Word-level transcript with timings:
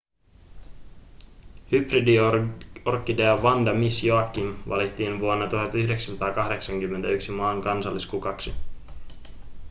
hybridiorkidea 1.73 3.33
vanda 3.43 3.73
miss 3.73 4.03
joaquim 4.03 4.55
valittiin 4.69 5.19
vuonna 5.19 5.47
1981 5.47 7.31
maan 7.31 7.61
kansalliskukaksi 7.61 8.53